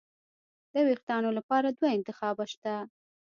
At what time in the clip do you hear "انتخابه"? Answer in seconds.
1.97-2.45